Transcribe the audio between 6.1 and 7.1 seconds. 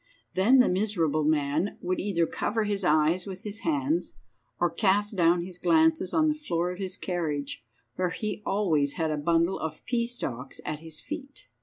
on the floor of his